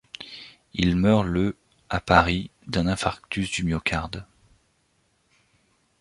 Il 0.73 0.95
meurt 0.95 1.23
le 1.27 1.55
à 1.91 1.99
Paris 2.01 2.49
d'un 2.65 2.87
infarctus 2.87 3.51
du 3.51 3.63
myocarde. 3.63 4.25